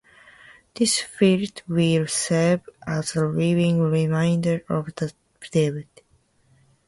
[0.73, 5.13] This field will serve as a living reminder of that
[5.51, 6.01] debt.